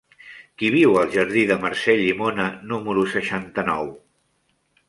Qui 0.61 0.71
viu 0.75 0.95
al 1.01 1.11
jardí 1.15 1.43
de 1.51 1.57
Mercè 1.65 1.97
Llimona 1.99 2.49
número 2.73 3.07
seixanta-nou? 3.15 3.93